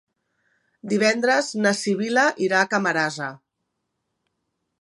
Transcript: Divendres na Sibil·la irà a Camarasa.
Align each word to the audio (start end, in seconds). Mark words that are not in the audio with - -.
Divendres 0.93 1.51
na 1.67 1.75
Sibil·la 1.81 2.25
irà 2.47 2.63
a 2.63 2.71
Camarasa. 2.75 3.29